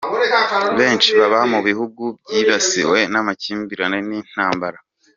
Benshi 0.79 1.09
baba 1.19 1.39
mu 1.51 1.59
bihugu 1.67 2.03
byibasiwe 2.21 2.99
n’amakimbirane 3.13 3.99
n’intambara. 4.07 4.77